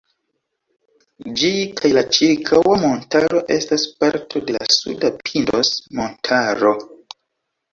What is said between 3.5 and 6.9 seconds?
estas parto de la suda "Pindos"-montaro.